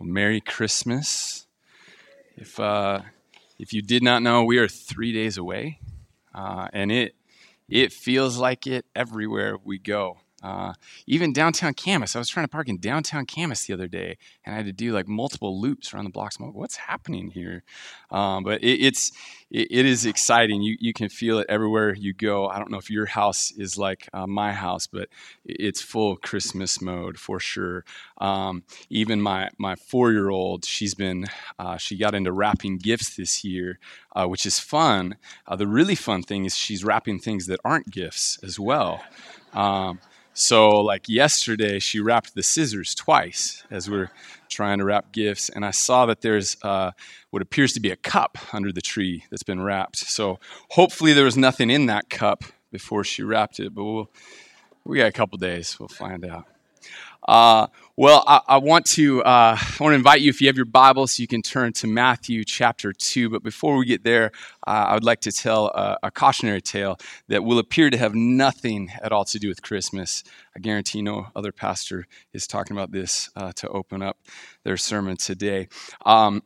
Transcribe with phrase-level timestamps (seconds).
[0.00, 1.46] Well, Merry Christmas.
[2.34, 3.00] If, uh,
[3.58, 5.78] if you did not know, we are three days away,
[6.34, 7.14] uh, and it,
[7.68, 10.16] it feels like it everywhere we go.
[10.42, 10.72] Uh,
[11.06, 12.16] even downtown Camas.
[12.16, 14.72] I was trying to park in downtown Camas the other day, and I had to
[14.72, 16.38] do like multiple loops around the blocks.
[16.38, 17.62] I'm like, what's happening here?
[18.10, 19.12] Um, but it, it's
[19.50, 20.62] it, it is exciting.
[20.62, 22.48] You you can feel it everywhere you go.
[22.48, 25.08] I don't know if your house is like uh, my house, but
[25.44, 27.84] it's full Christmas mode for sure.
[28.18, 31.26] Um, even my my four year old, she's been
[31.58, 33.78] uh, she got into wrapping gifts this year,
[34.16, 35.16] uh, which is fun.
[35.46, 39.02] Uh, the really fun thing is she's wrapping things that aren't gifts as well.
[39.52, 40.00] Um,
[40.40, 44.10] so, like yesterday, she wrapped the scissors twice as we're
[44.48, 46.92] trying to wrap gifts, and I saw that there's uh,
[47.28, 49.98] what appears to be a cup under the tree that's been wrapped.
[49.98, 50.38] So,
[50.70, 54.10] hopefully, there was nothing in that cup before she wrapped it, but we'll,
[54.84, 55.78] we got a couple days.
[55.78, 56.46] We'll find out.
[57.26, 57.66] Uh,
[57.96, 60.64] well, I, I, want to uh, I want to invite you if you have your
[60.64, 63.28] Bible, so you can turn to Matthew chapter two.
[63.28, 64.32] But before we get there,
[64.66, 68.14] uh, I would like to tell a, a, cautionary tale that will appear to have
[68.14, 70.24] nothing at all to do with Christmas.
[70.56, 74.16] I guarantee no other pastor is talking about this uh, to open up
[74.64, 75.68] their sermon today.
[76.06, 76.42] Um,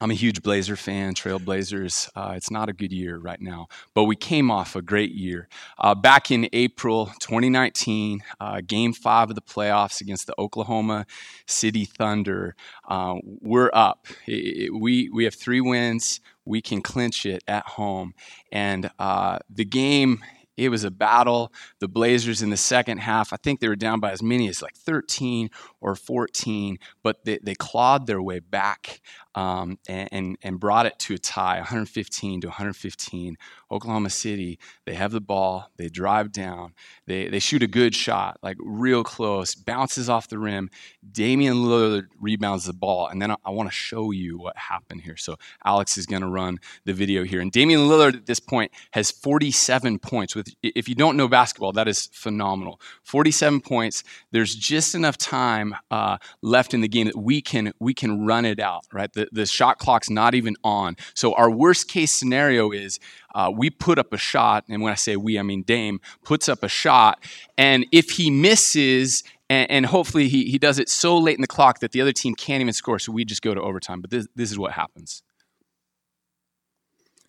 [0.00, 2.10] I'm a huge Blazer fan, Trailblazers.
[2.16, 5.48] Uh, it's not a good year right now, but we came off a great year.
[5.78, 11.06] Uh, back in April 2019, uh, game five of the playoffs against the Oklahoma
[11.46, 12.56] City Thunder,
[12.88, 14.06] uh, we're up.
[14.26, 14.32] It,
[14.64, 16.20] it, we, we have three wins.
[16.44, 18.14] We can clinch it at home.
[18.50, 20.22] And uh, the game
[20.56, 21.52] it was a battle.
[21.80, 24.62] The Blazers in the second half, I think they were down by as many as
[24.62, 25.50] like 13
[25.84, 29.02] or 14, but they, they clawed their way back
[29.34, 33.36] um, and, and brought it to a tie, 115 to 115.
[33.70, 36.72] Oklahoma City, they have the ball, they drive down,
[37.06, 40.70] they, they shoot a good shot, like real close, bounces off the rim.
[41.12, 45.02] Damian Lillard rebounds the ball, and then I, I want to show you what happened
[45.02, 45.18] here.
[45.18, 47.40] So Alex is going to run the video here.
[47.40, 50.34] And Damian Lillard at this point has 47 points.
[50.34, 52.80] With If you don't know basketball, that is phenomenal.
[53.02, 54.02] 47 points.
[54.30, 58.44] There's just enough time uh, left in the game that we can, we can run
[58.44, 59.12] it out, right?
[59.12, 60.96] The, the shot clock's not even on.
[61.14, 62.98] So our worst case scenario is
[63.34, 66.48] uh, we put up a shot, and when I say we, I mean Dame puts
[66.48, 67.22] up a shot,
[67.58, 71.46] and if he misses, and, and, hopefully he, he does it so late in the
[71.46, 74.00] clock that the other team can't even score, so we just go to overtime.
[74.00, 75.22] But this, this is what happens.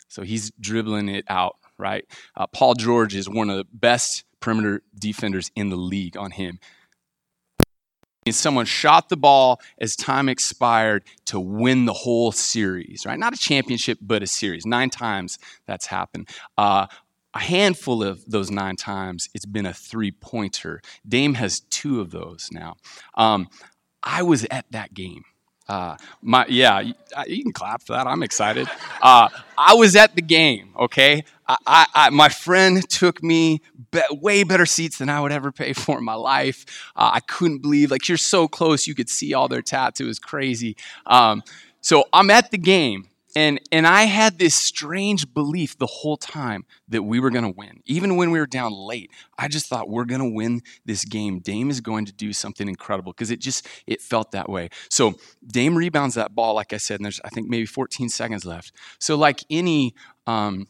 [0.08, 2.06] So he's dribbling it out, right?
[2.38, 6.60] Uh, Paul George is one of the best perimeter defenders in the league on him
[8.34, 13.20] someone shot the ball as time expired to win the whole series, right?
[13.20, 14.66] Not a championship, but a series.
[14.66, 15.38] Nine times
[15.68, 16.30] that's happened.
[16.58, 16.88] Uh,
[17.36, 20.82] a handful of those nine times, it's been a three pointer.
[21.08, 22.76] Dame has two of those now.
[23.16, 23.50] Um,
[24.02, 25.24] I was at that game.
[25.68, 28.06] Uh, my yeah, you can clap for that.
[28.08, 28.68] I'm excited.
[29.02, 30.70] Uh, I was at the game.
[30.78, 33.62] Okay, I, I, I, my friend took me
[33.92, 36.66] be, way better seats than I would ever pay for in my life.
[36.96, 38.88] Uh, I couldn't believe like you're so close.
[38.88, 39.64] You could see all their
[40.06, 40.76] was crazy.
[41.06, 41.44] Um,
[41.82, 46.66] so I'm at the game, and, and I had this strange belief the whole time
[46.88, 47.82] that we were going to win.
[47.86, 51.40] Even when we were down late, I just thought we're going to win this game.
[51.40, 54.70] Dame is going to do something incredible because it just it felt that way.
[54.90, 58.46] So Dame rebounds that ball, like I said, and there's I think maybe 14 seconds
[58.46, 58.72] left.
[59.00, 59.96] So like any
[60.28, 60.68] um,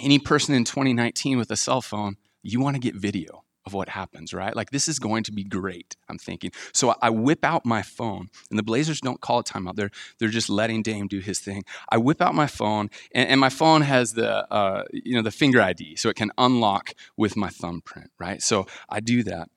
[0.00, 3.88] any person in 2019 with a cell phone, you want to get video of what
[3.88, 4.54] happens, right?
[4.54, 6.52] Like, this is going to be great, I'm thinking.
[6.72, 9.74] So I whip out my phone, and the Blazers don't call a timeout.
[9.74, 11.64] They're, they're just letting Dame do his thing.
[11.90, 15.30] I whip out my phone, and, and my phone has the, uh, you know, the
[15.30, 18.40] finger ID, so it can unlock with my thumbprint, right?
[18.40, 19.48] So I do that.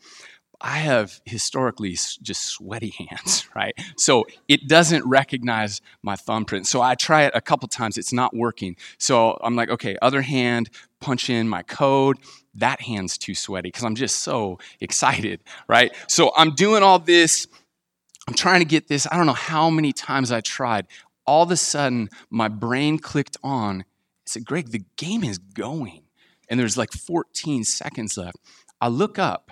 [0.62, 3.74] I have historically just sweaty hands, right?
[3.97, 6.68] So it doesn't recognize my thumbprint.
[6.68, 8.76] So I try it a couple times, it's not working.
[8.97, 12.18] So I'm like, okay, other hand, punch in my code.
[12.56, 15.94] That hand's too sweaty because I'm just so excited, right?
[16.08, 17.48] So I'm doing all this.
[18.28, 19.08] I'm trying to get this.
[19.12, 20.88] I don't know how many times I tried.
[21.26, 23.82] All of a sudden, my brain clicked on.
[23.82, 23.85] I
[24.26, 26.03] said, Greg, the game is going.
[26.50, 28.38] And there's like 14 seconds left.
[28.82, 29.52] I look up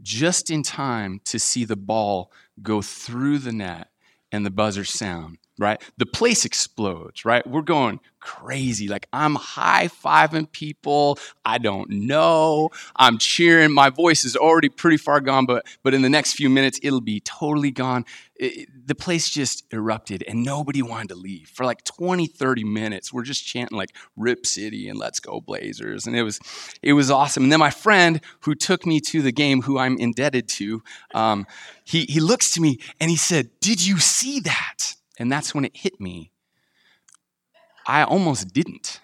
[0.00, 2.30] just in time to see the ball
[2.62, 3.88] go through the net
[4.30, 5.38] and the buzzer sound.
[5.58, 5.80] Right?
[5.98, 7.46] The place explodes, right?
[7.46, 8.88] We're going crazy.
[8.88, 12.70] Like I'm high fiving people I don't know.
[12.96, 13.72] I'm cheering.
[13.72, 17.00] My voice is already pretty far gone, but but in the next few minutes it'll
[17.00, 18.04] be totally gone.
[18.36, 23.12] It, the place just erupted and nobody wanted to leave for like 20 30 minutes
[23.12, 26.38] we're just chanting like rip city and let's go blazers and it was
[26.80, 29.98] it was awesome and then my friend who took me to the game who i'm
[29.98, 30.80] indebted to
[31.14, 31.48] um,
[31.84, 35.64] he, he looks to me and he said did you see that and that's when
[35.64, 36.30] it hit me.
[37.86, 39.00] I almost didn't.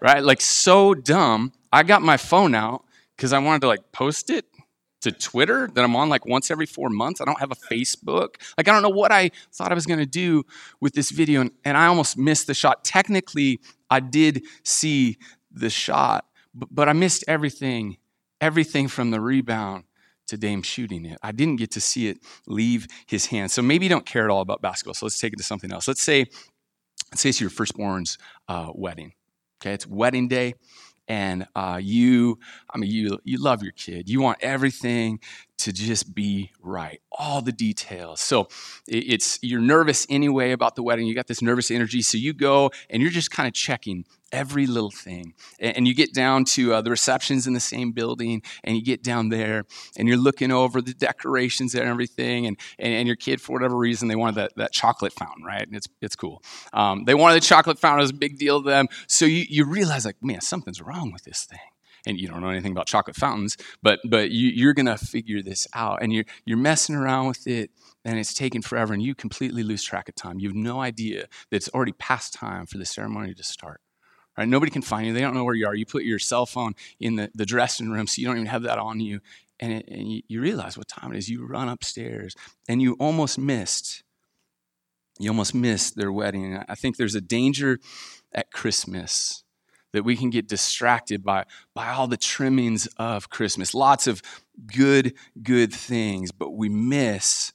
[0.00, 0.22] Right?
[0.22, 1.52] Like, so dumb.
[1.72, 2.84] I got my phone out
[3.16, 4.46] because I wanted to like post it
[5.02, 7.20] to Twitter that I'm on like once every four months.
[7.20, 8.36] I don't have a Facebook.
[8.56, 10.44] Like, I don't know what I thought I was going to do
[10.80, 11.42] with this video.
[11.42, 12.84] And, and I almost missed the shot.
[12.84, 15.18] Technically, I did see
[15.50, 17.96] the shot, but, but I missed everything,
[18.40, 19.84] everything from the rebound
[20.30, 21.18] to Dame shooting it.
[21.22, 23.50] I didn't get to see it leave his hand.
[23.50, 24.94] So maybe you don't care at all about basketball.
[24.94, 25.86] So let's take it to something else.
[25.86, 26.26] Let's say,
[27.10, 28.18] let's say it's your firstborn's
[28.48, 29.12] uh, wedding.
[29.60, 30.54] Okay, it's wedding day,
[31.06, 32.38] and uh, you,
[32.72, 34.08] I mean, you you love your kid.
[34.08, 35.20] You want everything
[35.58, 38.20] to just be right, all the details.
[38.20, 38.48] So
[38.88, 41.06] it's you're nervous anyway about the wedding.
[41.06, 44.66] You got this nervous energy, so you go and you're just kind of checking every
[44.66, 45.34] little thing.
[45.58, 49.02] And you get down to uh, the receptions in the same building, and you get
[49.02, 49.64] down there,
[49.96, 52.46] and you're looking over the decorations and everything.
[52.46, 55.66] And, and, your kid, for whatever reason, they wanted that, that chocolate fountain, right?
[55.66, 56.42] And it's, it's cool.
[56.72, 58.86] Um, they wanted the chocolate fountain, it was a big deal to them.
[59.06, 61.58] So you, you realize, like, man, something's wrong with this thing.
[62.06, 65.68] And you don't know anything about chocolate fountains, but but you, you're gonna figure this
[65.74, 67.72] out, and you're you're messing around with it,
[68.06, 70.40] and it's taking forever, and you completely lose track of time.
[70.40, 73.82] You have no idea that it's already past time for the ceremony to start.
[74.40, 74.48] Right?
[74.48, 75.12] Nobody can find you.
[75.12, 75.74] They don't know where you are.
[75.74, 78.62] You put your cell phone in the, the dressing room, so you don't even have
[78.62, 79.20] that on you.
[79.60, 81.28] And, it, and you, you realize what time it is.
[81.28, 82.34] You run upstairs,
[82.66, 84.02] and you almost missed.
[85.18, 86.58] You almost missed their wedding.
[86.66, 87.80] I think there's a danger
[88.32, 89.44] at Christmas
[89.92, 91.44] that we can get distracted by,
[91.74, 93.74] by all the trimmings of Christmas.
[93.74, 94.22] Lots of
[94.66, 95.12] good,
[95.42, 97.52] good things, but we miss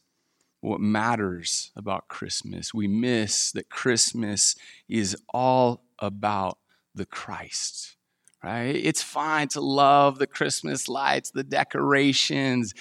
[0.62, 2.76] what matters about Christmas.
[2.76, 4.56] We miss that Christmas
[4.88, 6.60] is all about
[6.96, 7.96] the Christ.
[8.44, 8.76] Right?
[8.76, 12.74] It's fine to love the Christmas lights, the decorations,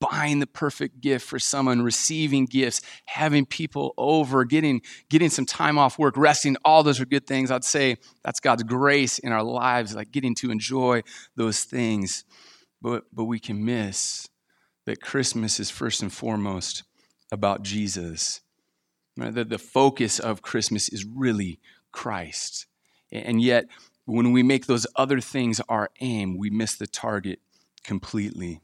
[0.00, 5.78] buying the perfect gift for someone, receiving gifts, having people over, getting, getting some time
[5.78, 7.50] off work, resting, all those are good things.
[7.50, 11.02] I'd say that's God's grace in our lives, like getting to enjoy
[11.36, 12.24] those things.
[12.82, 14.28] But, but we can miss
[14.84, 16.84] that Christmas is first and foremost
[17.32, 18.40] about Jesus.
[19.16, 19.34] Right?
[19.34, 21.60] That the focus of Christmas is really
[21.92, 22.66] Christ.
[23.10, 23.66] And yet,
[24.04, 27.40] when we make those other things our aim, we miss the target
[27.84, 28.60] completely.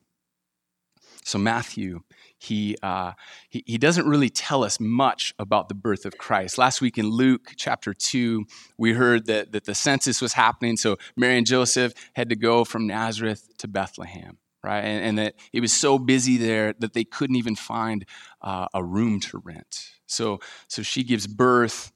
[1.25, 2.01] So, Matthew,
[2.39, 3.13] he, uh,
[3.49, 6.59] he, he, doesn't really tell us much about the birth of Christ.
[6.59, 8.45] Last week in Luke chapter 2,
[8.77, 12.63] we heard that, that the census was happening, so Mary and Joseph had to go
[12.63, 14.81] from Nazareth to Bethlehem, right?
[14.81, 18.05] And, and that it was so busy there that they couldn't even find
[18.43, 19.93] uh, a room to rent.
[20.07, 21.94] So, so she gives birth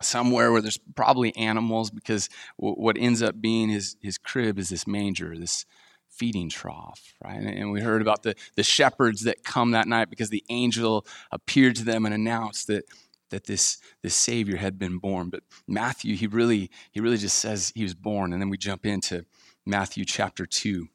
[0.00, 4.86] somewhere where there's probably animals because what ends up being his, his crib is this
[4.86, 5.64] manger, this
[6.08, 7.40] feeding trough, right?
[7.40, 11.76] And we heard about the, the shepherds that come that night because the angel appeared
[11.76, 12.84] to them and announced that,
[13.30, 15.30] that this, this Savior had been born.
[15.30, 18.32] But Matthew, he really, he really just says he was born.
[18.32, 19.26] And then we jump into
[19.66, 20.88] Matthew chapter 2.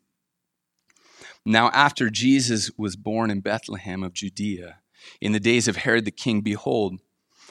[1.45, 4.77] Now, after Jesus was born in Bethlehem of Judea,
[5.19, 6.99] in the days of Herod the king, behold,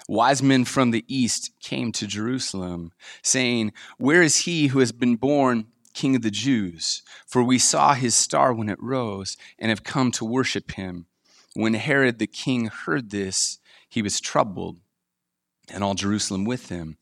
[0.09, 5.17] wise men from the east came to Jerusalem, saying, Where is he who has been
[5.17, 7.03] born King of the Jews?
[7.27, 11.07] For we saw his star when it rose and have come to worship him.
[11.55, 13.59] When Herod the king heard this,
[13.89, 14.79] he was troubled,
[15.71, 16.97] and all Jerusalem with him.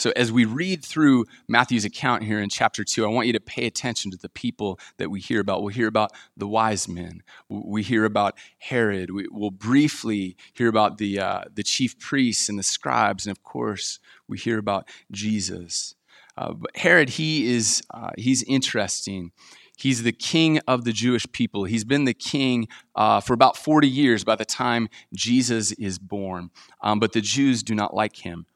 [0.00, 3.40] So, as we read through Matthew's account here in chapter 2, I want you to
[3.40, 5.60] pay attention to the people that we hear about.
[5.60, 10.96] We'll hear about the wise men, we hear about Herod, we, will briefly hear about
[10.96, 15.96] the, uh, the chief priests and the scribes, and of course, we hear about Jesus.
[16.34, 19.32] Uh, but Herod, he is uh, he's interesting.
[19.76, 21.64] He's the king of the Jewish people.
[21.64, 26.50] He's been the king uh, for about 40 years by the time Jesus is born.
[26.82, 28.46] Um, but the Jews do not like him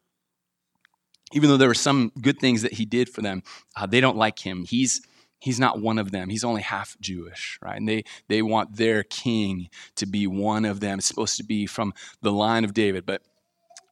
[1.34, 3.42] even though there were some good things that he did for them,
[3.76, 4.64] uh, they don't like him.
[4.64, 5.02] He's
[5.40, 6.30] he's not one of them.
[6.30, 7.76] He's only half Jewish, right?
[7.76, 10.98] And they they want their king to be one of them.
[10.98, 13.22] It's supposed to be from the line of David, but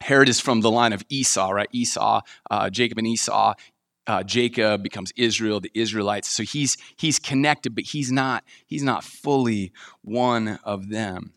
[0.01, 1.69] Herod is from the line of Esau, right?
[1.73, 3.55] Esau, uh, Jacob and Esau.
[4.05, 6.29] Uh, Jacob becomes Israel, the Israelites.
[6.29, 11.35] So he's he's connected, but he's not he's not fully one of them.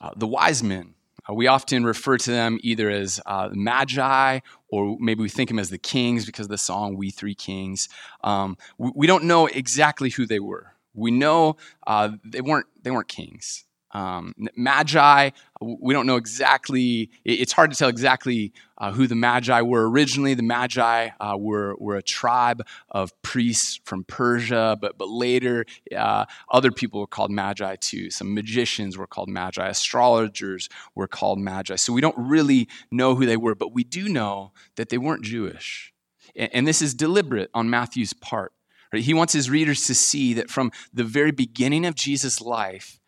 [0.00, 0.94] Uh, the wise men
[1.28, 5.58] Uh, we often refer to them either as uh, magi or maybe we think them
[5.58, 7.88] as the kings because of the song We Three Kings.
[8.22, 10.74] Um, we, we, don't know exactly who they were.
[10.94, 13.64] We know uh, they, weren't, they weren't kings.
[13.94, 19.62] Um, magi, we don't know exactly, it's hard to tell exactly uh, who the Magi
[19.62, 20.34] were originally.
[20.34, 25.64] The Magi uh, were, were a tribe of priests from Persia, but, but later
[25.96, 28.10] uh, other people were called Magi too.
[28.10, 31.76] Some magicians were called Magi, astrologers were called Magi.
[31.76, 35.22] So we don't really know who they were, but we do know that they weren't
[35.22, 35.92] Jewish.
[36.34, 38.52] And, and this is deliberate on Matthew's part.
[38.92, 43.00] He wants his readers to see that from the very beginning of Jesus' life,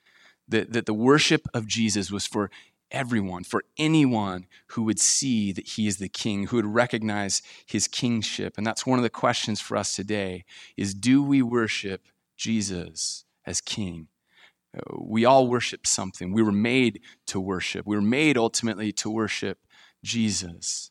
[0.49, 2.50] that, that the worship of Jesus was for
[2.91, 7.88] everyone, for anyone who would see that he is the king, who would recognize his
[7.88, 8.55] kingship.
[8.57, 10.45] And that's one of the questions for us today
[10.76, 12.03] is do we worship
[12.37, 14.09] Jesus as king?
[14.76, 16.33] Uh, we all worship something.
[16.33, 17.87] We were made to worship.
[17.87, 19.59] We were made ultimately to worship
[20.05, 20.91] Jesus.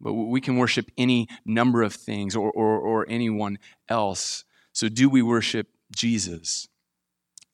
[0.00, 3.58] But we can worship any number of things or, or, or anyone
[3.88, 4.44] else.
[4.72, 6.66] So, do we worship Jesus?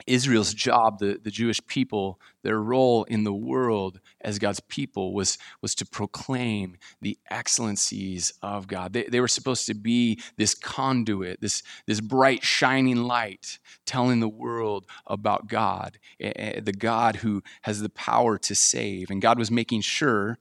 [0.08, 5.38] Israel's job, the, the Jewish people, their role in the world as God's people was,
[5.60, 8.92] was to proclaim the excellencies of God.
[8.92, 14.28] They, they were supposed to be this conduit, this, this bright, shining light, telling the
[14.28, 19.10] world about God, the God who has the power to save.
[19.10, 20.38] And God was making sure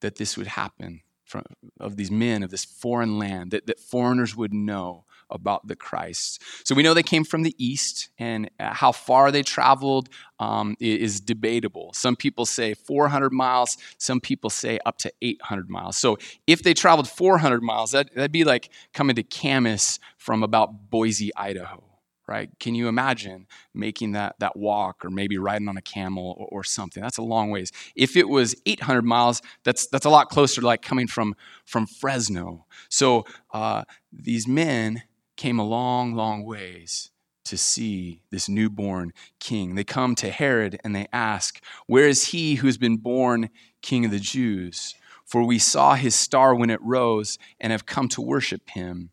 [0.00, 1.02] that this would happen.
[1.24, 1.44] From,
[1.78, 6.42] of these men of this foreign land that, that foreigners would know about the Christ.
[6.64, 10.08] So we know they came from the east, and uh, how far they traveled
[10.40, 11.92] um, is debatable.
[11.92, 15.96] Some people say 400 miles, some people say up to 800 miles.
[15.96, 20.90] So if they traveled 400 miles, that, that'd be like coming to Camas from about
[20.90, 21.84] Boise, Idaho.
[22.26, 22.48] Right?
[22.60, 26.64] Can you imagine making that, that walk or maybe riding on a camel or, or,
[26.64, 27.02] something?
[27.02, 27.72] That's a long ways.
[27.96, 31.34] If it was 800 miles, that's, that's a lot closer to like coming from,
[31.64, 32.66] from Fresno.
[32.88, 33.82] So uh,
[34.12, 35.02] these men
[35.40, 37.10] came a long, long ways
[37.46, 39.74] to see this newborn king.
[39.74, 43.48] They come to Herod and they ask, Where is he who has been born
[43.80, 44.94] king of the Jews?
[45.24, 49.12] For we saw his star when it rose and have come to worship him.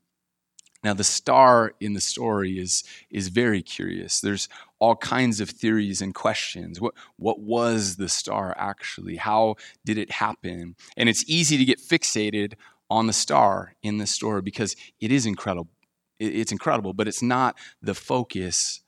[0.84, 4.20] Now, the star in the story is, is very curious.
[4.20, 6.82] There's all kinds of theories and questions.
[6.82, 9.16] What, what was the star actually?
[9.16, 9.56] How
[9.86, 10.76] did it happen?
[10.98, 12.56] And it's easy to get fixated
[12.90, 15.70] on the star in the story because it is incredible
[16.20, 18.82] it's incredible, but it's not the focus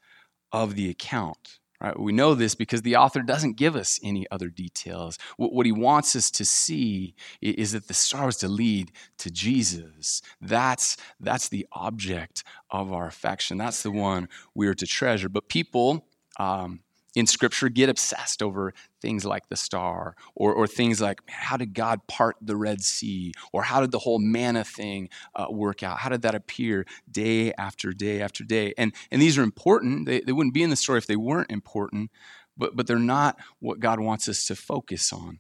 [0.52, 1.60] of the account.
[1.82, 1.98] Right?
[1.98, 5.18] We know this because the author doesn't give us any other details.
[5.38, 10.22] What he wants us to see is that the star was to lead to Jesus.
[10.42, 13.58] That's, that's the object of our affection.
[13.58, 15.30] That's the one we are to treasure.
[15.30, 16.06] But people,
[16.38, 16.82] um,
[17.20, 21.74] in scripture get obsessed over things like the star or, or things like how did
[21.74, 23.34] god part the red sea?
[23.54, 26.00] or how did the whole manna thing uh, work out?
[26.00, 28.74] How did that appear day after day after day?
[28.78, 30.06] And, and these are important.
[30.06, 32.12] They, they wouldn't be in the story if they weren't important
[32.58, 35.40] but, but they're not what god wants us to focus on.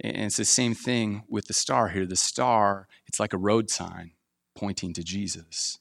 [0.00, 2.06] And it's the same thing with the star here.
[2.06, 4.12] The star it's like a road sign
[4.54, 5.78] pointing to jesus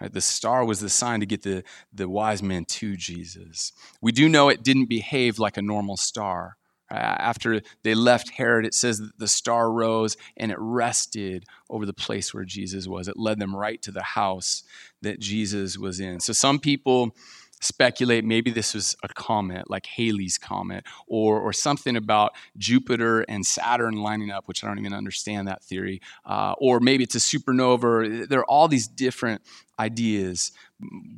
[0.00, 0.12] Right?
[0.12, 3.72] The star was the sign to get the, the wise men to Jesus.
[4.00, 6.56] We do know it didn't behave like a normal star.
[6.90, 11.94] After they left Herod, it says that the star rose and it rested over the
[11.94, 13.08] place where Jesus was.
[13.08, 14.62] It led them right to the house
[15.00, 16.20] that Jesus was in.
[16.20, 17.16] So some people
[17.64, 23.44] speculate maybe this was a comet, like Halley's Comet, or, or something about Jupiter and
[23.44, 26.00] Saturn lining up, which I don't even understand that theory.
[26.24, 28.28] Uh, or maybe it's a supernova.
[28.28, 29.42] There are all these different
[29.78, 30.52] ideas.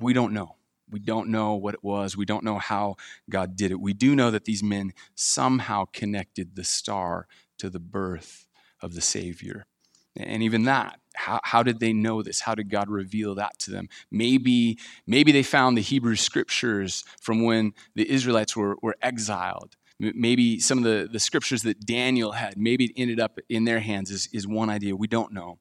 [0.01, 0.57] We don't know.
[0.89, 2.17] We don't know what it was.
[2.17, 2.97] We don't know how
[3.29, 3.81] God did it.
[3.81, 7.27] We do know that these men somehow connected the star
[7.59, 8.47] to the birth
[8.81, 9.67] of the Savior.
[10.17, 12.41] And even that, how, how did they know this?
[12.41, 13.89] How did God reveal that to them?
[14.11, 19.77] Maybe, maybe they found the Hebrew scriptures from when the Israelites were, were exiled.
[19.99, 23.81] Maybe some of the, the scriptures that Daniel had, maybe it ended up in their
[23.81, 24.95] hands, is, is one idea.
[24.95, 25.59] We don't know.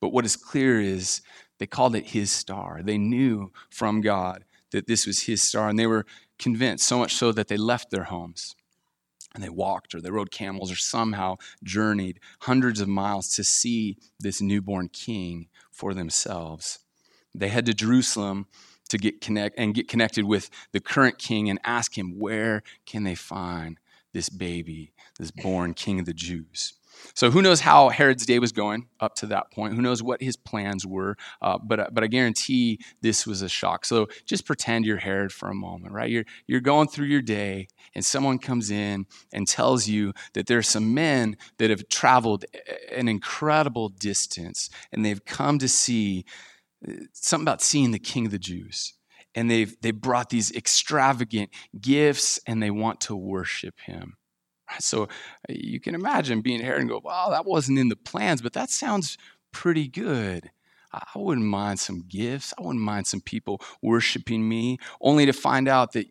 [0.00, 1.22] But what is clear is
[1.58, 2.82] they called it his star.
[2.82, 6.04] They knew from God that this was his star, and they were
[6.38, 8.54] convinced, so much so that they left their homes
[9.38, 13.96] and they walked or they rode camels or somehow journeyed hundreds of miles to see
[14.18, 16.80] this newborn king for themselves.
[17.32, 18.48] They head to Jerusalem
[18.88, 23.04] to get connect and get connected with the current king and ask him where can
[23.04, 23.78] they find
[24.12, 26.72] this baby, this born king of the Jews.
[27.14, 29.74] So who knows how Herod's day was going up to that point?
[29.74, 31.16] Who knows what his plans were?
[31.40, 33.84] Uh, but but I guarantee this was a shock.
[33.84, 36.10] So just pretend you're Herod for a moment, right?
[36.10, 40.68] You're you're going through your day, and someone comes in and tells you that there's
[40.68, 42.44] some men that have traveled
[42.92, 46.24] an incredible distance, and they've come to see
[46.86, 48.94] uh, something about seeing the King of the Jews.
[49.34, 51.50] And they've they brought these extravagant
[51.80, 54.17] gifts, and they want to worship him.
[54.80, 55.06] So uh,
[55.48, 58.70] you can imagine being Herod and go, wow, that wasn't in the plans, but that
[58.70, 59.16] sounds
[59.50, 60.50] pretty good.
[60.92, 62.54] I wouldn't mind some gifts.
[62.58, 66.06] I wouldn't mind some people worshiping me, only to find out that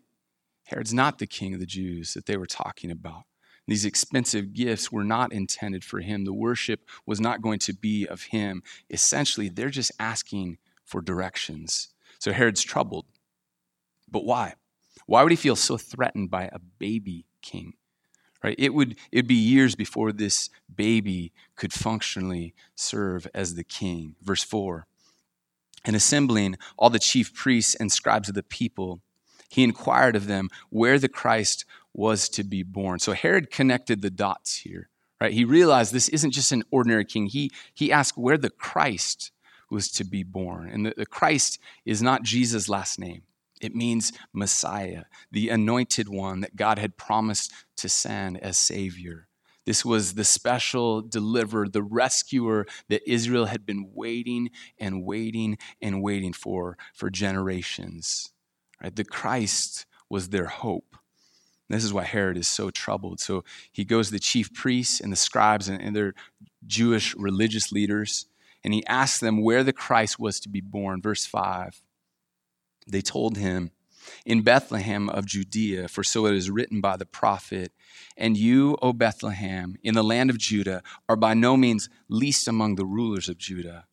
[0.64, 3.24] Herod's not the king of the Jews that they were talking about.
[3.66, 6.24] These expensive gifts were not intended for him.
[6.24, 8.62] The worship was not going to be of him.
[8.88, 11.88] Essentially, they're just asking for directions.
[12.18, 13.06] So Herod's troubled.
[14.10, 14.54] But why?
[15.06, 17.74] Why would he feel so threatened by a baby king?
[18.42, 18.54] Right?
[18.58, 24.16] It would it'd be years before this baby could functionally serve as the king.
[24.22, 24.86] Verse 4
[25.84, 29.00] and assembling all the chief priests and scribes of the people
[29.48, 31.64] he inquired of them where the christ
[31.94, 32.98] was to be born.
[32.98, 34.88] So herod connected the dots here
[35.20, 35.32] right?
[35.32, 37.26] He realized this isn't just an ordinary king.
[37.26, 39.32] He he asked where the christ
[39.70, 40.68] was to be born.
[40.68, 43.22] And the, the christ is not jesus last name
[43.60, 49.28] it means Messiah, the anointed one that God had promised to send as Savior.
[49.68, 54.48] This was the special deliverer, the rescuer that Israel had been waiting
[54.78, 58.32] and waiting and waiting for for generations.
[58.82, 58.96] Right?
[58.96, 60.96] The Christ was their hope.
[61.68, 63.20] this is why Herod is so troubled.
[63.20, 66.14] So he goes to the chief priests and the scribes and, and their
[66.66, 68.24] Jewish religious leaders,
[68.64, 71.02] and he asks them where the Christ was to be born.
[71.02, 71.82] Verse 5
[72.88, 73.70] they told him,
[74.24, 77.72] In Bethlehem of Judea, for so it is written by the prophet,
[78.16, 82.74] And you, O Bethlehem, in the land of Judah, are by no means least among
[82.74, 83.86] the rulers of Judah.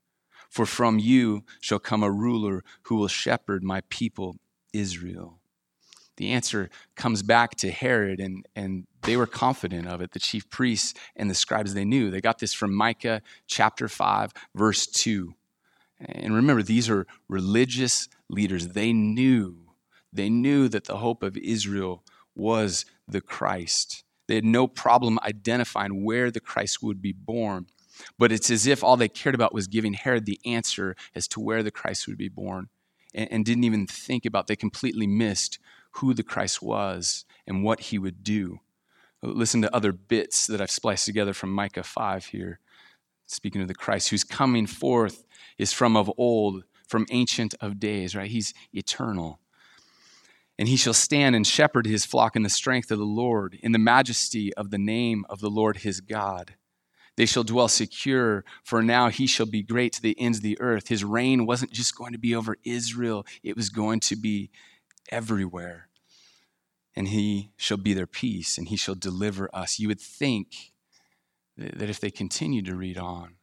[0.50, 4.38] For from you shall come a ruler who will shepherd my people
[4.72, 5.40] Israel.
[6.18, 10.12] The answer comes back to Herod, and, and they were confident of it.
[10.12, 12.10] The chief priests and the scribes, they knew.
[12.10, 15.34] They got this from Micah chapter 5, verse 2.
[16.00, 18.70] And remember, these are religious leaders.
[18.70, 19.72] They knew,
[20.12, 22.04] they knew that the hope of Israel
[22.36, 24.04] was the Christ.
[24.28, 27.68] They had no problem identifying where the Christ would be born.
[28.18, 31.40] But it's as if all they cared about was giving Herod the answer as to
[31.40, 32.68] where the Christ would be born
[33.14, 35.60] and, and didn't even think about, they completely missed
[35.92, 38.60] who the Christ was and what he would do.
[39.22, 42.60] Listen to other bits that I've spliced together from Micah 5 here.
[43.26, 45.26] Speaking of the Christ who's coming forth
[45.58, 48.30] is from of old, from ancient of days, right?
[48.30, 49.40] He's eternal.
[50.58, 53.74] And he shall stand and shepherd his flock in the strength of the Lord, in
[53.74, 56.56] the majesty of the name of the Lord his God.
[57.18, 60.60] They shall dwell secure, for now he shall be great to the ends of the
[60.60, 60.90] earth.
[60.90, 64.50] His reign wasn't just going to be over Israel, it was going to be
[65.10, 65.88] everywhere.
[66.96, 69.80] And he shall be their peace, and he shall deliver us.
[69.80, 70.74] You would think
[71.58, 73.36] that if they continued to read on,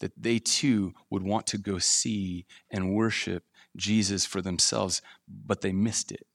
[0.00, 3.44] that they too would want to go see and worship
[3.76, 6.26] Jesus for themselves, but they missed it.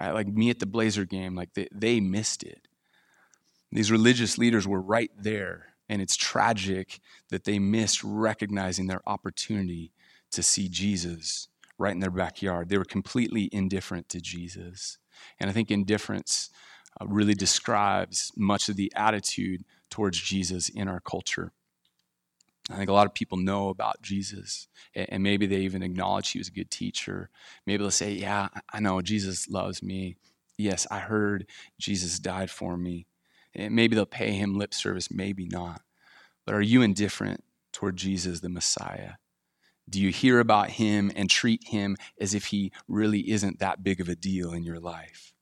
[0.00, 0.12] Right?
[0.12, 2.68] Like me at the Blazer game, like they, they missed it.
[3.70, 9.92] These religious leaders were right there, and it's tragic that they missed recognizing their opportunity
[10.30, 12.68] to see Jesus right in their backyard.
[12.68, 14.98] They were completely indifferent to Jesus.
[15.38, 16.50] And I think indifference
[17.00, 21.52] uh, really describes much of the attitude towards Jesus in our culture.
[22.70, 26.38] I think a lot of people know about Jesus, and maybe they even acknowledge he
[26.38, 27.30] was a good teacher.
[27.66, 30.16] Maybe they'll say, Yeah, I know Jesus loves me.
[30.58, 31.46] Yes, I heard
[31.78, 33.06] Jesus died for me.
[33.54, 35.80] And maybe they'll pay him lip service, maybe not.
[36.44, 39.12] But are you indifferent toward Jesus, the Messiah?
[39.88, 44.00] Do you hear about him and treat him as if he really isn't that big
[44.00, 45.32] of a deal in your life?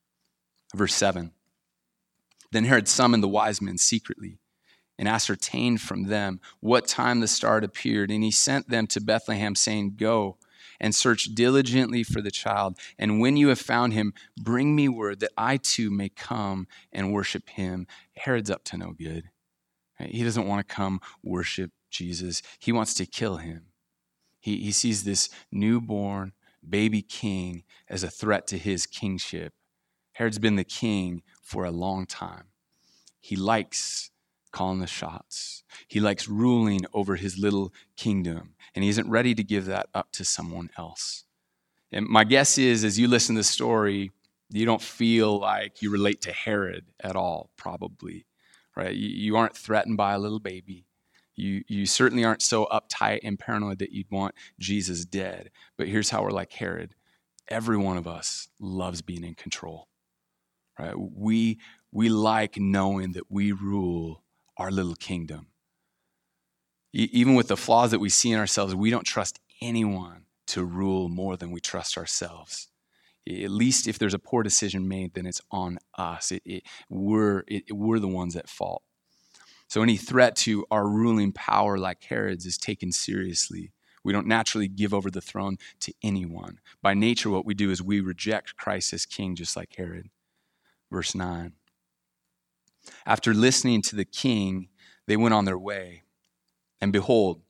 [0.74, 1.32] Verse 7
[2.52, 4.38] Then Herod summoned the wise men secretly
[4.98, 8.11] and ascertained from them what time the star had appeared.
[8.11, 10.37] And he sent them to Bethlehem, saying, Go
[10.80, 12.78] and search diligently for the child.
[12.98, 17.12] And when you have found him, bring me word that I too may come and
[17.12, 17.87] worship him.
[18.16, 19.30] Herod's up to no good.
[19.98, 23.66] He doesn't want to come worship Jesus, he wants to kill him.
[24.38, 26.32] He, he sees this newborn
[26.68, 29.54] baby king as a threat to his kingship.
[30.12, 32.44] Herod's been the king for a long time.
[33.20, 34.11] He likes
[34.56, 35.62] calling the shots.
[35.86, 40.12] He likes ruling over his little kingdom, and he isn't ready to give that up
[40.12, 41.24] to someone else.
[41.92, 44.12] And my guess is, as you listen to the story,
[44.48, 48.26] You don't feel like you relate to Herod at all, probably,
[48.76, 48.94] right?
[48.94, 50.86] You, aren't threatened by a little baby.
[51.34, 55.50] You, you certainly aren't so uptight and paranoid that you'd want Jesus dead.
[55.76, 56.94] But here's how we're like Herod
[57.48, 59.88] every one of us loves being in control,
[60.78, 60.94] right?
[60.96, 61.58] We,
[61.92, 64.22] we like knowing that we rule
[64.56, 65.48] our little kingdom.
[66.92, 70.64] E- even with the flaws that we see in ourselves, we don't trust anyone to
[70.64, 72.68] rule more than we trust ourselves.
[73.28, 76.30] At least if there's a poor decision made, then it's on us.
[76.30, 78.82] It, it, we're, it, we're the ones at fault.
[79.68, 83.72] So any threat to our ruling power, like Herod's, is taken seriously.
[84.04, 86.60] We don't naturally give over the throne to anyone.
[86.80, 90.10] By nature, what we do is we reject Christ as king, just like Herod.
[90.92, 91.54] Verse 9.
[93.05, 94.68] After listening to the king,
[95.07, 96.03] they went on their way.
[96.81, 97.42] And behold,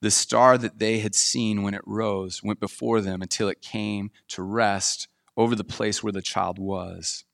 [0.00, 4.10] the star that they had seen when it rose went before them until it came
[4.28, 7.24] to rest over the place where the child was.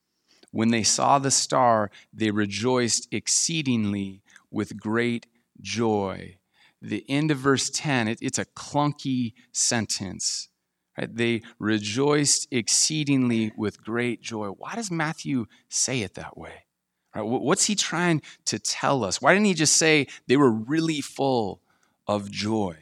[0.50, 5.26] When they saw the star, they rejoiced exceedingly with great
[5.60, 6.38] joy.
[6.80, 10.48] The end of verse 10, it, it's a clunky sentence.
[10.96, 11.14] Right?
[11.14, 14.48] They rejoiced exceedingly with great joy.
[14.48, 16.63] Why does Matthew say it that way?
[17.14, 17.22] Right?
[17.22, 19.22] What's he trying to tell us?
[19.22, 21.60] Why didn't he just say they were really full
[22.06, 22.76] of joy?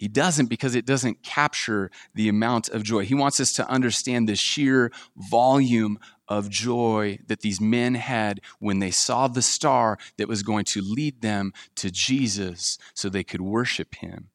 [0.00, 3.04] He doesn't because it doesn't capture the amount of joy.
[3.04, 8.78] He wants us to understand the sheer volume of joy that these men had when
[8.78, 13.42] they saw the star that was going to lead them to Jesus so they could
[13.42, 14.30] worship him.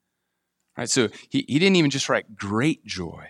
[0.78, 0.90] Right?
[0.90, 3.30] So he, he didn't even just write great joy.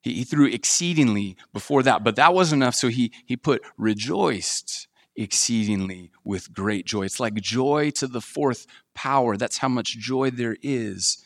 [0.00, 2.74] He, he threw exceedingly before that, but that wasn't enough.
[2.74, 7.02] So he, he put rejoiced exceedingly with great joy.
[7.02, 9.36] It's like joy to the fourth power.
[9.36, 11.24] That's how much joy there is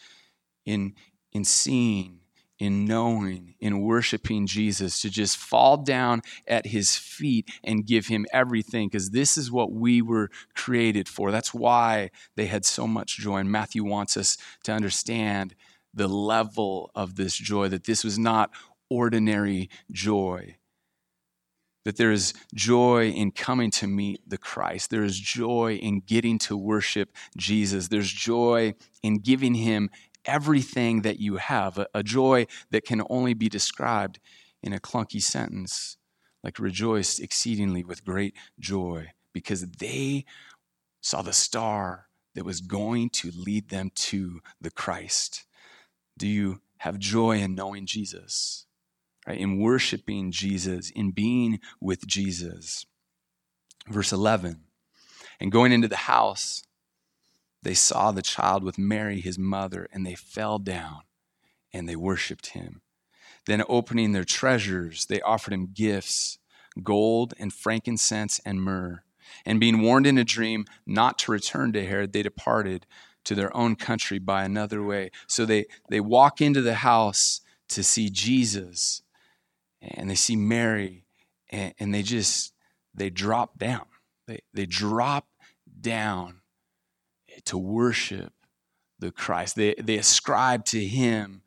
[0.65, 0.95] in,
[1.33, 2.21] in seeing,
[2.59, 8.25] in knowing, in worshiping Jesus, to just fall down at his feet and give him
[8.33, 11.31] everything, because this is what we were created for.
[11.31, 13.39] That's why they had so much joy.
[13.39, 15.55] And Matthew wants us to understand
[15.94, 18.50] the level of this joy, that this was not
[18.88, 20.57] ordinary joy.
[21.85, 24.90] That there is joy in coming to meet the Christ.
[24.90, 27.88] There is joy in getting to worship Jesus.
[27.88, 29.90] There's joy in giving him
[30.24, 34.20] everything that you have, a, joy that can only be described
[34.62, 35.96] in a clunky sentence,
[36.44, 40.24] like rejoiced exceedingly with great joy, because they
[41.00, 45.44] saw the star that was going to lead them to the Christ.
[46.18, 48.66] Do you have joy in knowing Jesus?
[49.27, 49.38] Right?
[49.38, 52.87] In worshiping Jesus, in being with Jesus.
[53.88, 54.64] Verse 11.
[55.40, 56.62] And going into the house,
[57.62, 61.03] they saw the child with Mary, his mother, and they fell down
[61.72, 62.83] and they worshiped him.
[63.46, 66.38] Then, opening their treasures, they offered him gifts
[66.83, 69.03] gold and frankincense and myrrh.
[69.44, 72.87] And being warned in a dream not to return to Herod, they departed
[73.25, 75.11] to their own country by another way.
[75.27, 79.03] So they, they walk into the house to see Jesus
[79.81, 81.05] and they see Mary
[81.51, 82.53] and, and they just,
[82.95, 83.87] they drop down.
[84.27, 85.27] They, they drop
[85.81, 86.41] down
[87.45, 88.33] to worship
[88.99, 89.57] the Christ.
[89.57, 91.43] They, they ascribe to him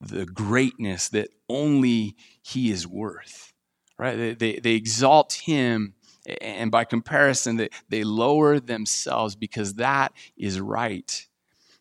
[0.00, 3.52] the greatness that only he is worth,
[3.98, 4.16] right?
[4.16, 5.93] They, they, they exalt him,
[6.40, 11.26] and by comparison, they, lower themselves because that is right.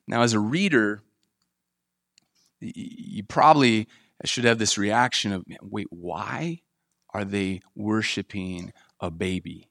[0.08, 1.02] Now, as a reader,
[2.60, 3.88] you probably
[4.26, 6.62] should have this reaction of, wait, why
[7.14, 9.70] are they worshiping a baby?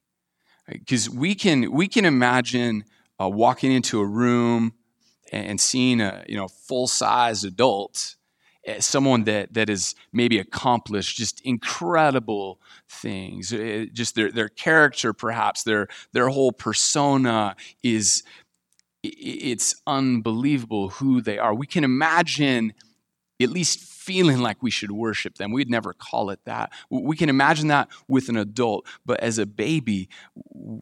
[0.69, 2.85] Because we can, we can imagine
[3.21, 4.75] uh, walking into a room
[5.33, 8.17] and seeing a you know full size adult,
[8.79, 15.63] someone that that is maybe accomplished just incredible things, eh, just their their character, perhaps
[15.63, 18.23] their their whole persona is
[19.03, 21.55] it's unbelievable who they are.
[21.55, 22.73] We can imagine
[23.43, 25.53] at least feeling like we should worship them.
[25.53, 26.73] We'd never call it that.
[26.91, 30.09] We can imagine that with an adult, but as a baby,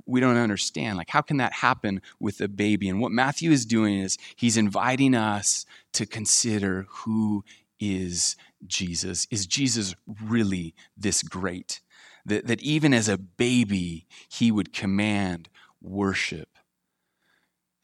[0.07, 0.97] we don't understand.
[0.97, 2.89] Like, how can that happen with a baby?
[2.89, 7.45] And what Matthew is doing is he's inviting us to consider who
[7.81, 9.27] is Jesus.
[9.31, 11.81] Is Jesus really this great?
[12.27, 15.49] That, that even as a baby, he would command
[15.81, 16.51] worship.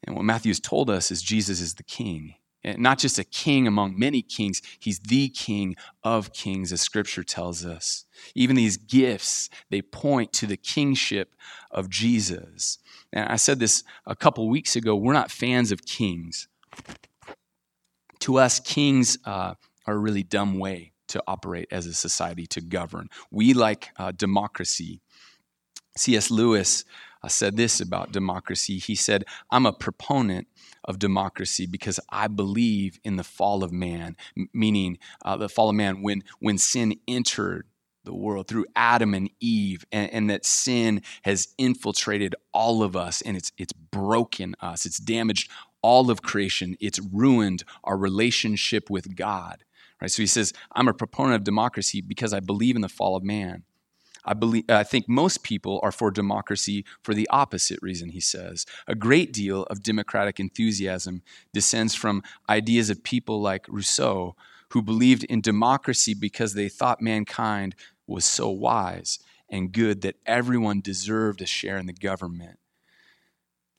[0.07, 3.25] And what Matthew has told us is Jesus is the king And not just a
[3.25, 8.05] king among many kings, he's the king of kings, as scripture tells us.
[8.35, 11.35] Even these gifts, they point to the kingship
[11.71, 12.79] of Jesus.
[13.13, 16.49] And I said this a couple weeks ago we're not fans of kings.
[18.21, 19.55] To us, kings uh,
[19.95, 23.09] a really dumb way to operate as a society, to govern.
[23.31, 25.01] We like uh, democracy.
[25.97, 26.31] C.S.
[26.31, 26.85] Lewis
[27.23, 28.79] uh, said this about democracy.
[28.79, 30.49] He said, I'm a proponent
[30.85, 35.71] of democracy because I believe in the fall of man, m- meaning uh, the fall
[35.71, 37.67] of man when, when sin entered
[38.05, 43.21] the world through Adam and Eve, and, and, that sin has infiltrated all of us
[43.21, 44.87] and it's, it's broken us.
[44.87, 45.51] It's damaged
[45.83, 46.77] all of creation.
[46.81, 49.65] It's ruined our relationship with God.
[50.01, 50.11] Right?
[50.11, 53.23] So he says, I'm a proponent of democracy because I believe in the fall of
[53.23, 53.65] man.
[54.25, 58.67] I, believe, I think most people are for democracy for the opposite reason, he says.
[58.89, 64.35] A great deal of democratic enthusiasm descends from ideas of people like Rousseau,
[64.71, 70.81] who believed in democracy because they thought mankind was so wise and good that everyone
[70.81, 72.59] deserved a share in the government.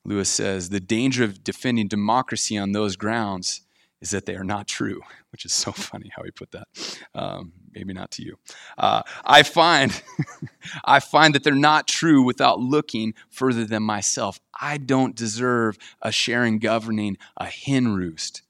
[0.04, 3.60] Lewis says the danger of defending democracy on those grounds
[4.00, 5.00] is that they are not true,
[5.32, 6.68] which is so funny how he put that.
[7.14, 8.36] Um, maybe not to you.
[8.76, 10.02] Uh, I find,
[10.84, 14.40] I find that they're not true without looking further than myself.
[14.60, 18.42] I don't deserve a sharing governing a hen roost,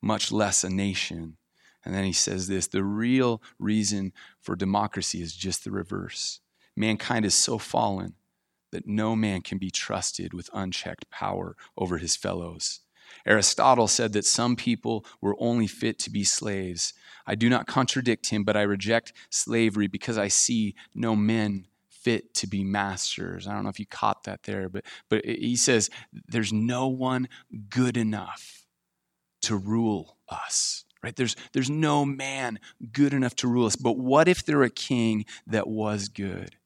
[0.00, 1.36] much less a nation.
[1.84, 6.40] And then he says this: the real reason for democracy is just the reverse.
[6.76, 8.14] Mankind is so fallen
[8.70, 12.80] that no man can be trusted with unchecked power over his fellows.
[13.26, 16.94] Aristotle said that some people were only fit to be slaves.
[17.26, 22.34] I do not contradict him, but I reject slavery because I see no men fit
[22.34, 23.46] to be masters.
[23.46, 25.88] I don't know if you caught that there, but, but he says
[26.28, 27.28] there's no one
[27.68, 28.66] good enough
[29.42, 30.84] to rule us.
[31.02, 31.16] Right?
[31.16, 32.60] There's, there's no man
[32.92, 33.74] good enough to rule us.
[33.74, 36.56] But what if there a king that was good?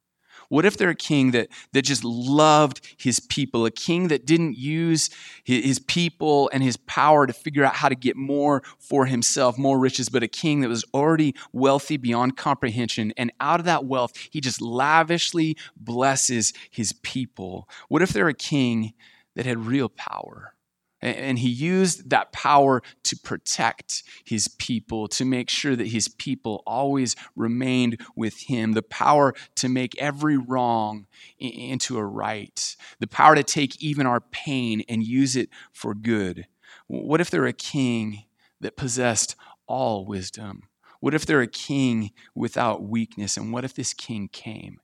[0.48, 4.56] What if they're a king that, that just loved his people, a king that didn't
[4.56, 5.10] use
[5.44, 9.78] his people and his power to figure out how to get more for himself, more
[9.78, 13.12] riches, but a king that was already wealthy beyond comprehension.
[13.16, 17.68] And out of that wealth, he just lavishly blesses his people.
[17.88, 18.94] What if they're a king
[19.34, 20.55] that had real power?
[21.02, 26.62] And he used that power to protect his people, to make sure that his people
[26.66, 28.72] always remained with him.
[28.72, 31.06] The power to make every wrong
[31.38, 32.76] into a right.
[32.98, 36.46] The power to take even our pain and use it for good.
[36.86, 38.24] What if they're a king
[38.60, 40.62] that possessed all wisdom?
[41.00, 43.36] What if they're a king without weakness?
[43.36, 44.80] And what if this king came?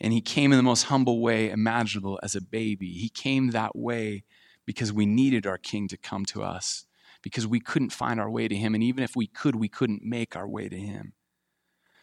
[0.00, 2.92] And he came in the most humble way imaginable as a baby.
[2.92, 4.24] He came that way
[4.66, 6.84] because we needed our king to come to us,
[7.22, 8.74] because we couldn't find our way to him.
[8.74, 11.12] And even if we could, we couldn't make our way to him.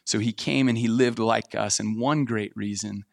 [0.06, 1.80] So he came and he lived like us.
[1.80, 3.04] And one great reason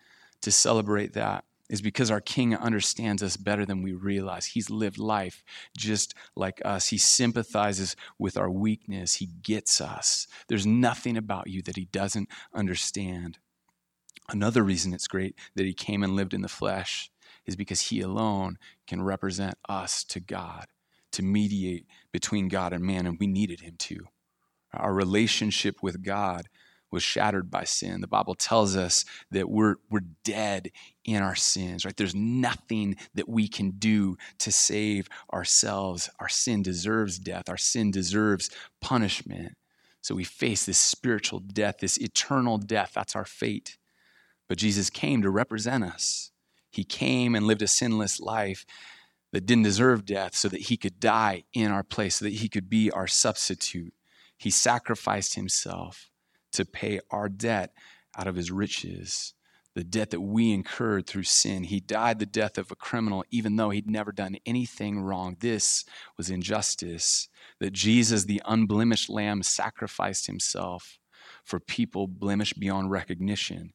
[0.42, 4.46] to celebrate that is because our king understands us better than we realize.
[4.46, 5.42] He's lived life
[5.76, 6.88] just like us.
[6.88, 9.14] He sympathizes with our weakness.
[9.14, 10.28] He gets us.
[10.48, 13.38] There's nothing about you that he doesn't understand.
[14.28, 17.10] Another reason it's great that he came and lived in the flesh
[17.46, 20.66] is because He alone can represent us to God,
[21.12, 24.06] to mediate between God and man, and we needed Him to.
[24.72, 26.48] Our relationship with God
[26.90, 28.00] was shattered by sin.
[28.00, 30.70] The Bible tells us that we're, we're dead
[31.04, 31.96] in our sins, right?
[31.96, 36.08] There's nothing that we can do to save ourselves.
[36.20, 39.56] Our sin deserves death, our sin deserves punishment.
[40.00, 42.92] So we face this spiritual death, this eternal death.
[42.94, 43.76] That's our fate.
[44.48, 46.30] But Jesus came to represent us.
[46.76, 48.66] He came and lived a sinless life
[49.32, 52.48] that didn't deserve death so that he could die in our place, so that he
[52.48, 53.94] could be our substitute.
[54.36, 56.10] He sacrificed himself
[56.52, 57.72] to pay our debt
[58.16, 59.34] out of his riches,
[59.74, 61.64] the debt that we incurred through sin.
[61.64, 65.36] He died the death of a criminal, even though he'd never done anything wrong.
[65.40, 65.84] This
[66.16, 70.98] was injustice that Jesus, the unblemished lamb, sacrificed himself
[71.42, 73.72] for people blemished beyond recognition.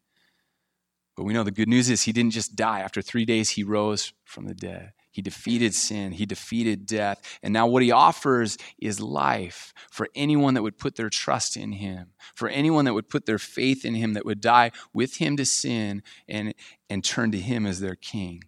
[1.22, 2.80] But we know the good news is he didn't just die.
[2.80, 4.94] After three days, he rose from the dead.
[5.12, 7.22] He defeated sin, he defeated death.
[7.44, 11.74] And now, what he offers is life for anyone that would put their trust in
[11.74, 15.38] him, for anyone that would put their faith in him, that would die with him
[15.38, 16.56] to sin and,
[16.90, 18.46] and turn to him as their king.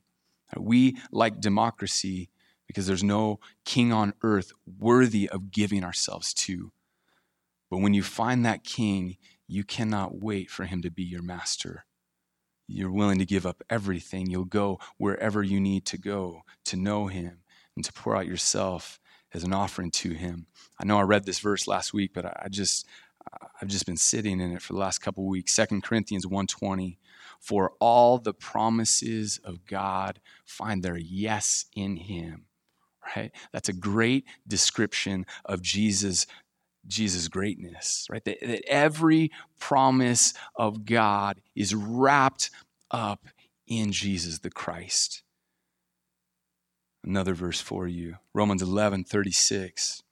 [0.57, 2.31] We like democracy
[2.65, 6.71] because there's no king on earth worthy of giving ourselves to.
[7.69, 11.85] But when you find that king, you cannot wait for him to be your master
[12.67, 14.29] you're willing to give up everything.
[14.29, 17.39] You'll go wherever you need to go to know Him
[17.75, 18.99] and to pour out yourself
[19.33, 20.47] as an offering to Him.
[20.79, 22.87] I know I read this verse last week, but I just
[23.61, 25.53] I've just been sitting in it for the last couple weeks.
[25.53, 26.97] Second Corinthians 1:20.
[27.39, 32.45] For all the promises of God find their yes in Him.
[33.15, 33.31] Right?
[33.51, 36.25] That's a great description of Jesus'
[36.87, 38.23] Jesus' greatness, right?
[38.25, 42.49] That, that every promise of God is wrapped
[42.91, 43.27] up
[43.67, 45.23] in Jesus the Christ.
[47.03, 50.03] Another verse for you Romans 11 36.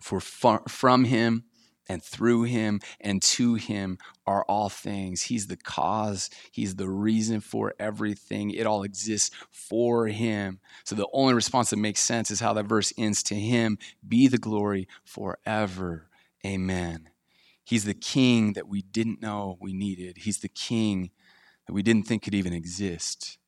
[0.00, 1.44] For from him
[1.88, 5.22] and through him and to him are all things.
[5.22, 8.50] He's the cause, he's the reason for everything.
[8.50, 10.60] It all exists for him.
[10.84, 14.28] So the only response that makes sense is how that verse ends to him be
[14.28, 16.08] the glory forever.
[16.44, 17.08] Amen.
[17.64, 20.18] He's the king that we didn't know we needed.
[20.18, 21.10] He's the king
[21.66, 23.38] that we didn't think could even exist.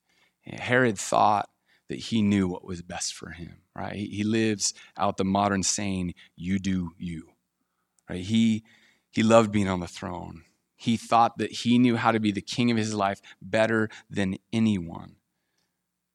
[0.43, 1.51] Herod thought
[1.89, 3.95] that he knew what was best for him, right?
[3.95, 7.29] He lives out the modern saying, you do you
[8.09, 8.21] Right?
[8.21, 8.65] He,
[9.11, 10.43] he loved being on the throne.
[10.77, 14.37] He thought that he knew how to be the king of his life better than
[14.53, 15.17] anyone.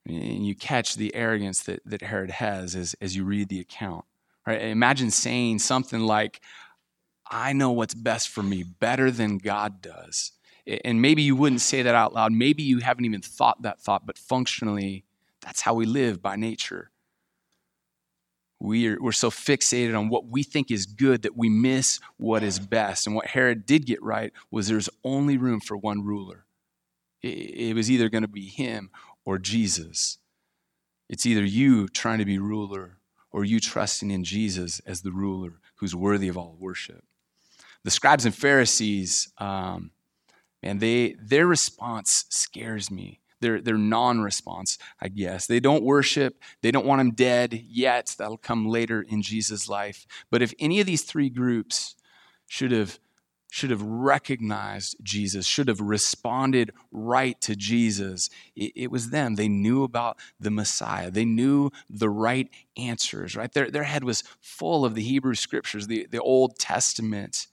[0.08, 4.06] And you catch the arrogance that, that Herod has as, as you read the account.
[4.46, 4.62] Right?
[4.62, 6.42] Imagine saying something like,
[7.30, 10.34] I know what's best for me better than God does.
[10.84, 12.32] And maybe you wouldn't say that out loud.
[12.32, 15.06] Maybe you haven't even thought that thought, but functionally,
[15.42, 16.92] that's how we live by nature
[18.62, 22.60] we're, we're so fixated on what we think is good that we miss what is
[22.60, 23.08] best.
[23.08, 26.45] And what Herod did get right was there's only room for one ruler.
[27.24, 27.28] It,
[27.69, 28.91] it was either going to be him
[29.26, 30.19] or Jesus.
[31.10, 33.00] It's either you trying to be ruler
[33.32, 37.04] or you trusting in Jesus as the ruler who's worthy of all worship.
[37.84, 39.89] The scribes and Pharisees, um,
[40.62, 45.48] man, they, their response scares me their, their non response, I guess.
[45.48, 48.16] They don't worship, they don't want him dead yet.
[48.18, 50.06] That'll come later in Jesus' life.
[50.30, 51.96] But if any of these three groups
[52.48, 53.00] should have
[53.52, 58.30] should have recognized Jesus, should have responded right to Jesus.
[58.56, 59.36] It, it, was them.
[59.36, 61.12] They knew about the Messiah.
[61.12, 63.52] They knew the right answers, right?
[63.52, 67.48] Their, their head was full of the Hebrew scriptures, the, the Old Testament.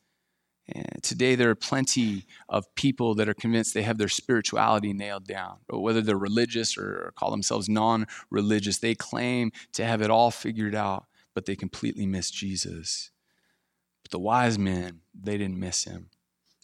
[1.03, 5.59] Today, there are plenty of people that are convinced they have their spirituality nailed down.
[5.67, 10.31] But whether they're religious or call themselves non religious, they claim to have it all
[10.31, 13.11] figured out, but they completely miss Jesus.
[14.03, 16.11] But the wise men, they didn't miss him.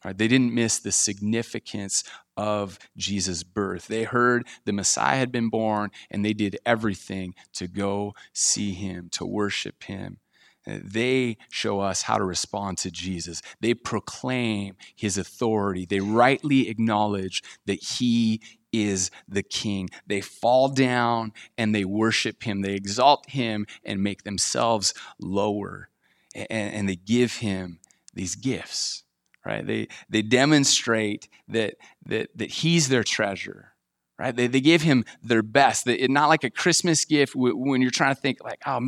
[0.04, 0.16] Right?
[0.16, 2.04] They didn't miss the significance
[2.36, 3.86] of Jesus' birth.
[3.86, 9.08] They heard the Messiah had been born, and they did everything to go see him,
[9.12, 10.18] to worship him.
[10.66, 13.42] They show us how to respond to Jesus.
[13.60, 15.84] They proclaim his authority.
[15.84, 18.40] They rightly acknowledge that he
[18.72, 19.90] is the king.
[20.06, 22.62] They fall down and they worship him.
[22.62, 25.90] They exalt him and make themselves lower.
[26.34, 27.78] And, and they give him
[28.14, 29.04] these gifts,
[29.44, 29.64] right?
[29.66, 31.74] They, they demonstrate that,
[32.06, 33.73] that, that he's their treasure
[34.18, 34.34] right?
[34.34, 35.86] They, they gave him their best.
[35.86, 38.80] Not like a Christmas gift when you're trying to think like, oh,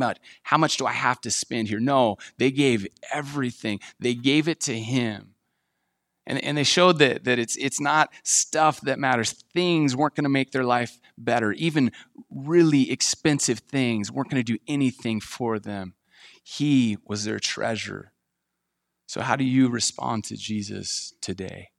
[0.43, 1.79] how much do I have to spend here?
[1.79, 3.79] No, they gave everything.
[3.99, 5.33] They gave it to him.
[6.25, 9.31] And, and they showed that, that it's, it's not stuff that matters.
[9.53, 11.53] Things weren't going to make their life better.
[11.53, 11.91] Even
[12.29, 15.93] really expensive things weren't going to do anything for them.
[16.43, 18.11] He was their treasure.
[19.07, 21.69] So, how do you respond to Jesus today?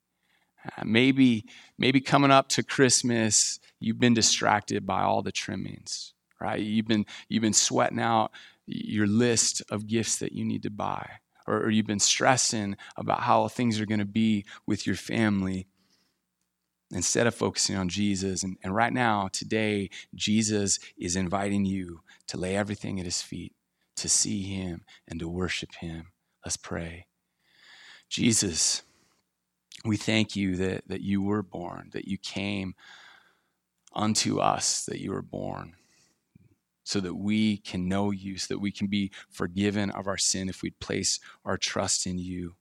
[0.77, 1.45] Uh, maybe,
[1.79, 6.61] maybe coming up to Christmas, you've been distracted by all the trimmings, right?
[6.61, 8.33] You've been, you've been sweating out
[8.67, 11.09] your list of gifts that you need to buy,
[11.47, 15.67] or, or you've been stressing about how things are going to be with your family
[16.91, 18.43] instead of focusing on Jesus.
[18.43, 23.55] And, and right now, today, Jesus is inviting you to lay everything at his feet,
[23.97, 26.13] to see him, and to worship him.
[26.45, 27.07] Let's pray.
[28.09, 28.83] Jesus,
[29.85, 32.75] we thank you that, that you were born, that you came
[33.95, 35.75] unto us, that you were born,
[36.85, 40.49] so that we can know you, so that we can be forgiven of our sin
[40.49, 42.55] if we place our trust in you.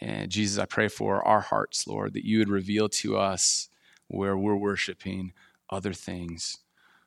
[0.00, 3.68] And Jesus, I pray for our hearts, Lord, that you would reveal to us
[4.08, 5.32] where we're worshiping
[5.70, 6.58] other things,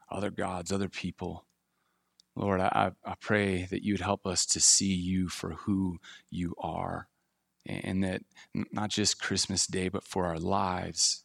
[0.09, 1.45] other gods, other people.
[2.35, 6.53] Lord, I, I pray that you would help us to see you for who you
[6.59, 7.07] are
[7.67, 8.21] and that
[8.71, 11.23] not just Christmas Day, but for our lives,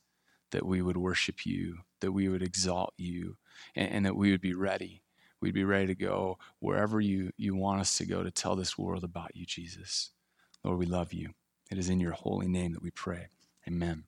[0.50, 3.36] that we would worship you, that we would exalt you,
[3.74, 5.02] and, and, that we would be ready.
[5.40, 8.78] We'd be ready to go wherever you, you want us to go to tell this
[8.78, 10.10] world about you, Jesus.
[10.62, 11.30] Lord, we love you.
[11.70, 13.28] It is in your holy name that we pray.
[13.66, 14.04] Amen.